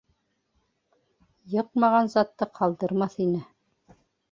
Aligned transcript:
Йыҡмаған 1.59 2.11
затты 2.15 2.49
ҡалдырмаҫ 2.61 3.17
ине. 3.29 3.45